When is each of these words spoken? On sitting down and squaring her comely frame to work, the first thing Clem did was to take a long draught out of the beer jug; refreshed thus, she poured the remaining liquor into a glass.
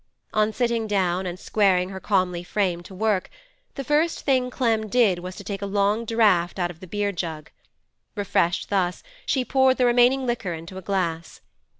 On 0.33 0.51
sitting 0.51 0.87
down 0.87 1.27
and 1.27 1.37
squaring 1.39 1.89
her 1.89 1.99
comely 1.99 2.43
frame 2.43 2.81
to 2.81 2.95
work, 2.95 3.29
the 3.75 3.83
first 3.83 4.21
thing 4.21 4.49
Clem 4.49 4.87
did 4.87 5.19
was 5.19 5.35
to 5.35 5.43
take 5.43 5.61
a 5.61 5.67
long 5.67 6.05
draught 6.05 6.57
out 6.57 6.71
of 6.71 6.79
the 6.79 6.87
beer 6.87 7.11
jug; 7.11 7.51
refreshed 8.15 8.69
thus, 8.71 9.03
she 9.27 9.45
poured 9.45 9.77
the 9.77 9.85
remaining 9.85 10.25
liquor 10.25 10.53
into 10.55 10.79
a 10.79 10.81
glass. 10.81 11.41